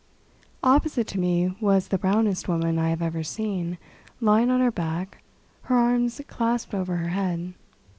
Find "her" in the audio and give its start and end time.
4.59-4.71, 5.69-5.75, 6.95-7.09